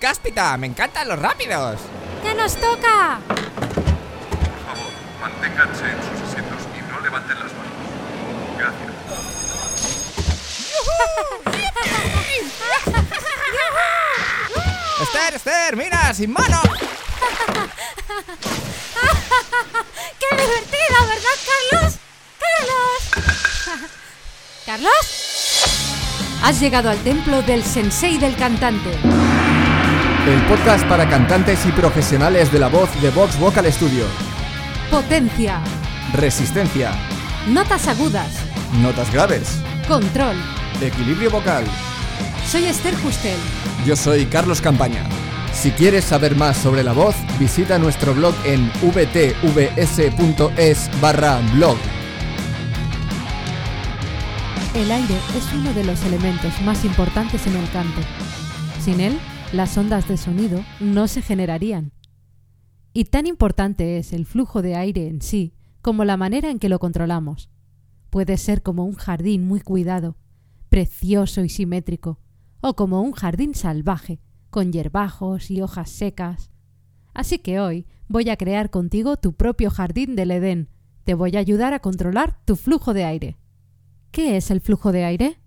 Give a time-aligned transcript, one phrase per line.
[0.00, 1.78] Cáspita, me encantan los rápidos.
[2.22, 3.20] ¡Que nos toca!
[3.28, 7.74] Por favor, manténganse en sus asientos y no levanten las manos.
[8.56, 8.90] Gracias.
[15.02, 16.62] Esther, Esther, mira, sin mano.
[20.18, 21.36] ¡Qué divertido, ¿verdad,
[21.70, 21.98] Carlos?
[22.40, 23.00] ¡Carlos!
[24.64, 25.04] ¿Carlos?
[26.42, 29.19] Has llegado al templo del sensei del cantante.
[30.28, 34.04] El podcast para cantantes y profesionales de la voz de Vox Vocal Studio.
[34.90, 35.62] Potencia.
[36.12, 36.92] Resistencia.
[37.48, 38.28] Notas agudas.
[38.82, 39.62] Notas graves.
[39.88, 40.36] Control.
[40.82, 41.64] Equilibrio vocal.
[42.46, 43.38] Soy Esther Justel.
[43.86, 45.04] Yo soy Carlos Campaña.
[45.54, 51.78] Si quieres saber más sobre la voz, visita nuestro blog en vtvs.es barra blog.
[54.74, 58.02] El aire es uno de los elementos más importantes en el canto.
[58.84, 59.18] Sin él,
[59.52, 61.92] las ondas de sonido no se generarían.
[62.92, 66.68] Y tan importante es el flujo de aire en sí como la manera en que
[66.68, 67.50] lo controlamos.
[68.10, 70.16] Puede ser como un jardín muy cuidado,
[70.68, 72.20] precioso y simétrico,
[72.60, 76.50] o como un jardín salvaje, con hierbajos y hojas secas.
[77.12, 80.68] Así que hoy voy a crear contigo tu propio jardín del Edén.
[81.04, 83.36] Te voy a ayudar a controlar tu flujo de aire.
[84.12, 85.40] ¿Qué es el flujo de aire?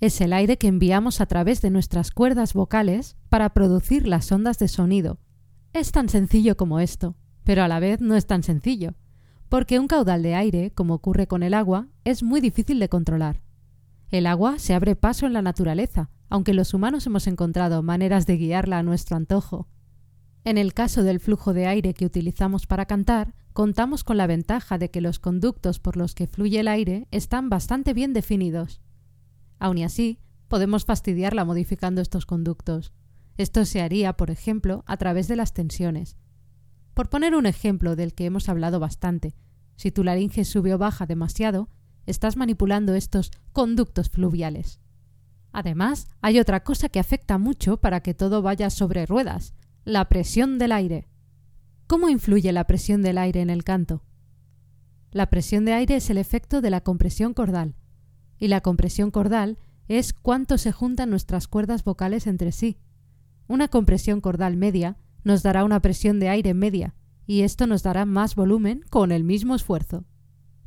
[0.00, 4.58] Es el aire que enviamos a través de nuestras cuerdas vocales para producir las ondas
[4.60, 5.18] de sonido.
[5.72, 8.94] Es tan sencillo como esto, pero a la vez no es tan sencillo,
[9.48, 13.42] porque un caudal de aire, como ocurre con el agua, es muy difícil de controlar.
[14.10, 18.36] El agua se abre paso en la naturaleza, aunque los humanos hemos encontrado maneras de
[18.36, 19.66] guiarla a nuestro antojo.
[20.44, 24.78] En el caso del flujo de aire que utilizamos para cantar, contamos con la ventaja
[24.78, 28.80] de que los conductos por los que fluye el aire están bastante bien definidos.
[29.58, 32.92] Aun así, podemos fastidiarla modificando estos conductos.
[33.36, 36.16] Esto se haría, por ejemplo, a través de las tensiones.
[36.94, 39.34] Por poner un ejemplo del que hemos hablado bastante,
[39.76, 41.68] si tu laringe sube o baja demasiado,
[42.06, 44.80] estás manipulando estos conductos fluviales.
[45.52, 49.54] Además, hay otra cosa que afecta mucho para que todo vaya sobre ruedas,
[49.84, 51.08] la presión del aire.
[51.86, 54.02] ¿Cómo influye la presión del aire en el canto?
[55.10, 57.76] La presión de aire es el efecto de la compresión cordal,
[58.38, 62.78] y la compresión cordal es cuánto se juntan nuestras cuerdas vocales entre sí.
[63.46, 66.94] Una compresión cordal media nos dará una presión de aire media,
[67.26, 70.04] y esto nos dará más volumen con el mismo esfuerzo.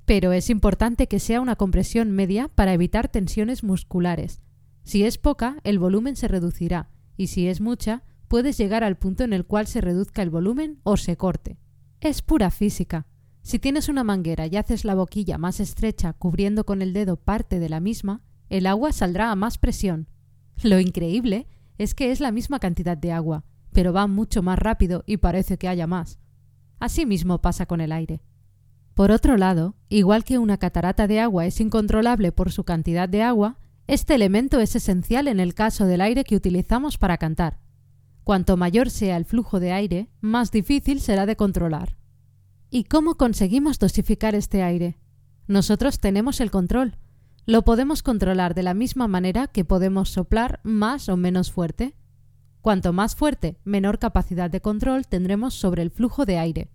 [0.06, 4.42] Pero es importante que sea una compresión media para evitar tensiones musculares.
[4.84, 9.24] Si es poca, el volumen se reducirá, y si es mucha, puedes llegar al punto
[9.24, 11.58] en el cual se reduzca el volumen o se corte.
[12.00, 13.06] Es pura física.
[13.42, 17.60] Si tienes una manguera y haces la boquilla más estrecha cubriendo con el dedo parte
[17.60, 20.08] de la misma, el agua saldrá a más presión.
[20.62, 21.48] Lo increíble
[21.78, 25.58] es que es la misma cantidad de agua, pero va mucho más rápido y parece
[25.58, 26.20] que haya más.
[26.80, 28.22] Así mismo pasa con el aire.
[28.94, 33.24] Por otro lado, igual que una catarata de agua es incontrolable por su cantidad de
[33.24, 33.58] agua,
[33.88, 37.60] este elemento es esencial en el caso del aire que utilizamos para cantar.
[38.24, 41.98] Cuanto mayor sea el flujo de aire, más difícil será de controlar.
[42.74, 44.98] ¿Y cómo conseguimos dosificar este aire?
[45.46, 46.96] Nosotros tenemos el control.
[47.46, 51.96] Lo podemos controlar de la misma manera que podemos soplar más o menos fuerte.
[52.62, 56.72] Cuanto más fuerte, menor capacidad de control tendremos sobre el flujo de aire.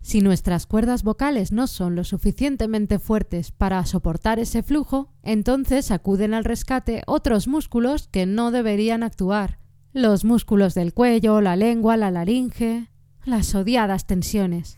[0.00, 6.34] Si nuestras cuerdas vocales no son lo suficientemente fuertes para soportar ese flujo, entonces acuden
[6.34, 9.60] al rescate otros músculos que no deberían actuar.
[9.92, 12.90] Los músculos del cuello, la lengua, la laringe,
[13.24, 14.74] las odiadas tensiones.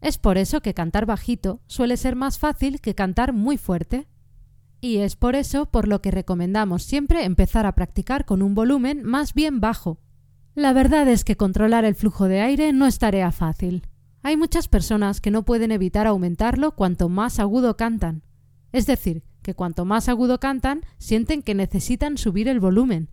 [0.00, 4.06] Es por eso que cantar bajito suele ser más fácil que cantar muy fuerte.
[4.80, 9.02] Y es por eso por lo que recomendamos siempre empezar a practicar con un volumen
[9.02, 10.00] más bien bajo.
[10.54, 13.86] La verdad es que controlar el flujo de aire no es tarea fácil.
[14.22, 18.22] Hay muchas personas que no pueden evitar aumentarlo cuanto más agudo cantan.
[18.72, 23.10] Es decir, que cuanto más agudo cantan, sienten que necesitan subir el volumen.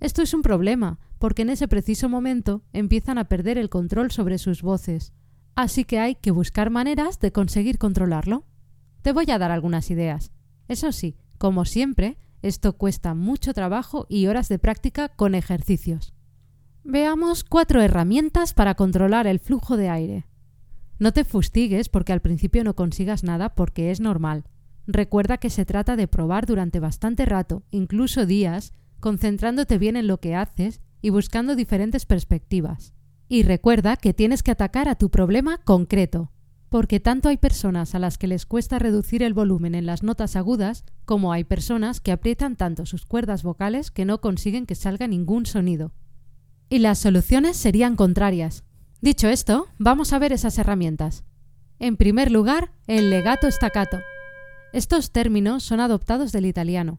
[0.00, 4.38] Esto es un problema, porque en ese preciso momento empiezan a perder el control sobre
[4.38, 5.12] sus voces.
[5.54, 8.44] Así que hay que buscar maneras de conseguir controlarlo.
[9.02, 10.32] Te voy a dar algunas ideas.
[10.68, 16.14] Eso sí, como siempre, esto cuesta mucho trabajo y horas de práctica con ejercicios.
[16.82, 20.26] Veamos cuatro herramientas para controlar el flujo de aire.
[20.98, 24.44] No te fustigues porque al principio no consigas nada porque es normal.
[24.86, 30.18] Recuerda que se trata de probar durante bastante rato, incluso días, concentrándote bien en lo
[30.18, 32.93] que haces y buscando diferentes perspectivas.
[33.28, 36.30] Y recuerda que tienes que atacar a tu problema concreto,
[36.68, 40.36] porque tanto hay personas a las que les cuesta reducir el volumen en las notas
[40.36, 45.06] agudas, como hay personas que aprietan tanto sus cuerdas vocales que no consiguen que salga
[45.06, 45.92] ningún sonido.
[46.68, 48.64] Y las soluciones serían contrarias.
[49.00, 51.24] Dicho esto, vamos a ver esas herramientas.
[51.78, 54.00] En primer lugar, el legato staccato.
[54.72, 56.98] Estos términos son adoptados del italiano.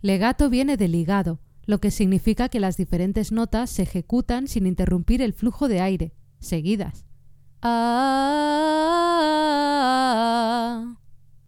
[0.00, 5.22] Legato viene de ligado, lo que significa que las diferentes notas se ejecutan sin interrumpir
[5.22, 7.06] el flujo de aire, seguidas.
[7.62, 8.44] Ah.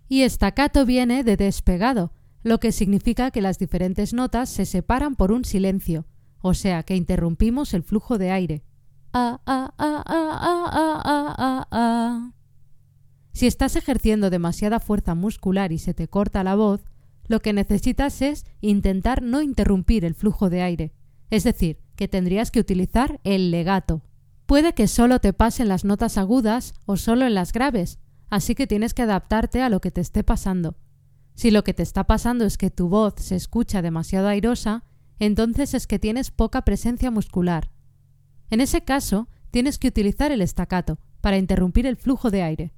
[0.08, 5.32] Y estacato viene de despegado, lo que significa que las diferentes notas se separan por
[5.32, 6.06] un silencio,
[6.40, 8.62] o sea que interrumpimos el flujo de aire.
[13.32, 16.84] Si estás ejerciendo demasiada fuerza muscular y se te corta la voz,
[17.28, 20.92] lo que necesitas es intentar no interrumpir el flujo de aire,
[21.30, 24.02] es decir, que tendrías que utilizar el legato.
[24.46, 27.98] Puede que solo te pasen las notas agudas o solo en las graves,
[28.30, 30.76] así que tienes que adaptarte a lo que te esté pasando.
[31.34, 34.84] Si lo que te está pasando es que tu voz se escucha demasiado airosa,
[35.18, 37.70] entonces es que tienes poca presencia muscular.
[38.50, 42.72] En ese caso, tienes que utilizar el estacato para interrumpir el flujo de aire.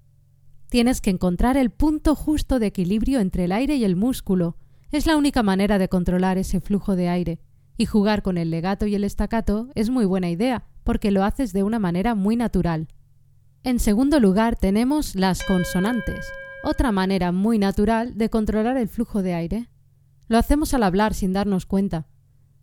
[0.68, 4.56] Tienes que encontrar el punto justo de equilibrio entre el aire y el músculo.
[4.90, 7.40] Es la única manera de controlar ese flujo de aire.
[7.78, 11.52] Y jugar con el legato y el estacato es muy buena idea, porque lo haces
[11.52, 12.88] de una manera muy natural.
[13.62, 16.26] En segundo lugar tenemos las consonantes,
[16.62, 19.68] otra manera muy natural de controlar el flujo de aire.
[20.28, 22.06] Lo hacemos al hablar sin darnos cuenta.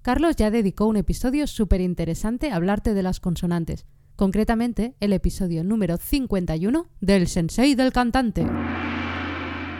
[0.02, 5.64] Carlos ya dedicó un episodio súper interesante a hablarte de las consonantes, concretamente el episodio
[5.64, 8.46] número 51 del Sensei del cantante.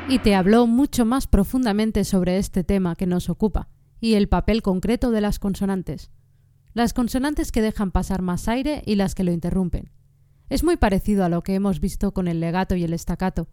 [0.08, 4.62] Y te habló mucho más profundamente sobre este tema que nos ocupa y el papel
[4.62, 6.12] concreto de las consonantes.
[6.74, 9.92] Las consonantes que dejan pasar más aire y las que lo interrumpen.
[10.50, 13.48] Es muy parecido a lo que hemos visto con el legato y el estacato.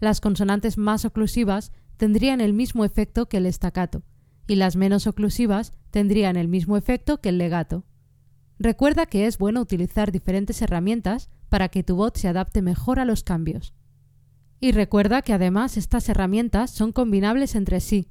[0.00, 4.02] Las consonantes más oclusivas tendrían el mismo efecto que el estacato,
[4.46, 7.84] y las menos oclusivas tendrían el mismo efecto que el legato.
[8.62, 13.04] Recuerda que es bueno utilizar diferentes herramientas para que tu voz se adapte mejor a
[13.04, 13.74] los cambios.
[14.60, 18.06] Y recuerda que además estas herramientas son combinables entre sí.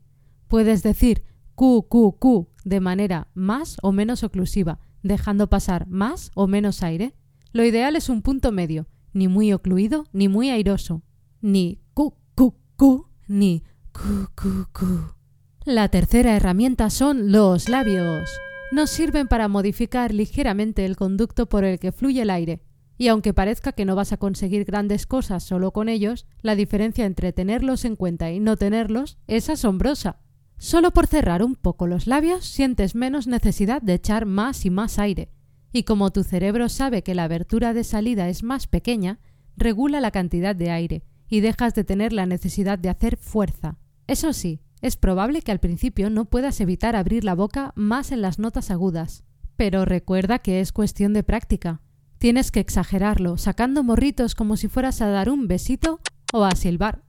[0.49, 1.23] Puedes decir
[1.55, 7.15] Q, Q, Q de manera más o menos oclusiva, dejando pasar más o menos aire.
[7.53, 11.01] Lo ideal es un punto medio, ni muy ocluido ni muy airoso,
[11.39, 13.63] ni Q, Q, Q, ni
[13.93, 15.15] Q, Q, Q.
[15.63, 18.29] La tercera herramienta son los labios
[18.71, 22.61] nos sirven para modificar ligeramente el conducto por el que fluye el aire,
[22.97, 27.05] y aunque parezca que no vas a conseguir grandes cosas solo con ellos, la diferencia
[27.05, 30.19] entre tenerlos en cuenta y no tenerlos es asombrosa.
[30.57, 34.99] Solo por cerrar un poco los labios sientes menos necesidad de echar más y más
[34.99, 35.31] aire,
[35.73, 39.19] y como tu cerebro sabe que la abertura de salida es más pequeña,
[39.57, 43.77] regula la cantidad de aire, y dejas de tener la necesidad de hacer fuerza.
[44.05, 48.21] Eso sí, es probable que al principio no puedas evitar abrir la boca más en
[48.21, 49.23] las notas agudas,
[49.55, 51.81] pero recuerda que es cuestión de práctica.
[52.17, 55.99] Tienes que exagerarlo, sacando morritos como si fueras a dar un besito
[56.33, 57.03] o a silbar.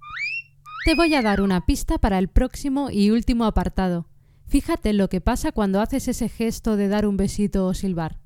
[0.84, 4.08] Te voy a dar una pista para el próximo y último apartado.
[4.46, 8.18] Fíjate lo que pasa cuando haces ese gesto de dar un besito o silbar.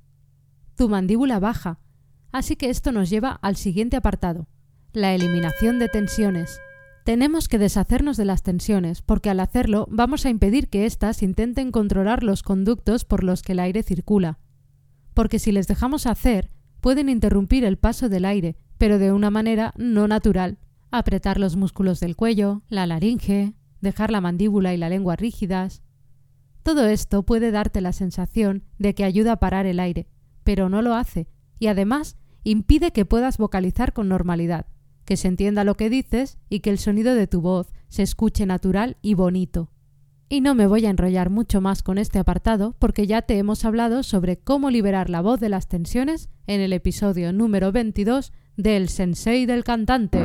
[0.74, 1.78] Tu mandíbula baja,
[2.32, 4.48] así que esto nos lleva al siguiente apartado,
[4.92, 6.58] la eliminación de tensiones.
[7.06, 11.70] Tenemos que deshacernos de las tensiones, porque al hacerlo vamos a impedir que éstas intenten
[11.70, 14.40] controlar los conductos por los que el aire circula.
[15.14, 19.72] Porque si les dejamos hacer, pueden interrumpir el paso del aire, pero de una manera
[19.76, 20.58] no natural.
[20.90, 25.84] Apretar los músculos del cuello, la laringe, dejar la mandíbula y la lengua rígidas.
[26.64, 30.08] Todo esto puede darte la sensación de que ayuda a parar el aire,
[30.42, 31.28] pero no lo hace,
[31.60, 34.66] y además impide que puedas vocalizar con normalidad
[35.06, 38.44] que se entienda lo que dices y que el sonido de tu voz se escuche
[38.44, 39.70] natural y bonito.
[40.28, 43.64] Y no me voy a enrollar mucho más con este apartado porque ya te hemos
[43.64, 48.88] hablado sobre cómo liberar la voz de las tensiones en el episodio número 22 del
[48.88, 50.18] Sensei del cantante.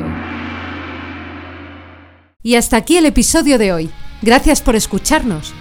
[2.41, 3.89] Y hasta aquí el episodio de hoy.
[4.23, 5.53] Gracias por escucharnos.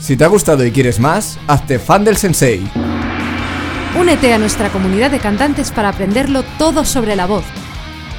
[0.00, 2.60] Si te ha gustado y quieres más, hazte fan del Sensei.
[3.98, 7.44] Únete a nuestra comunidad de cantantes para aprenderlo todo sobre la voz